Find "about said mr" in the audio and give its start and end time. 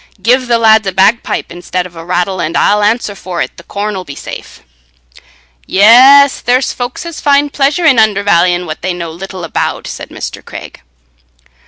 9.43-10.43